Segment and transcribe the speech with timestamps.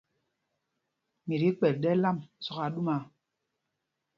[1.25, 3.01] Mi ti kpɛ̌l ɗɛ̄l ām Zɔk aa ɗúmaa.